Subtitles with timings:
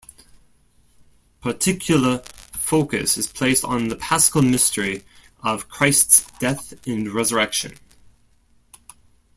[1.41, 2.17] Particular
[2.55, 5.05] focus is placed on the paschal mystery
[5.43, 7.75] of Christ's death and resurrection.